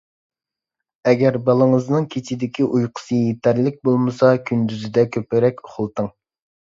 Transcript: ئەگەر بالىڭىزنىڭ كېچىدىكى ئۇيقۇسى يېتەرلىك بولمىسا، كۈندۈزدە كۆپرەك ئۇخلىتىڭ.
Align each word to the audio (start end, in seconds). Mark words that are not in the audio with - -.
ئەگەر 1.09 1.37
بالىڭىزنىڭ 1.49 2.07
كېچىدىكى 2.15 2.65
ئۇيقۇسى 2.69 3.19
يېتەرلىك 3.25 3.79
بولمىسا، 3.89 4.33
كۈندۈزدە 4.51 5.05
كۆپرەك 5.19 5.63
ئۇخلىتىڭ. 5.69 6.11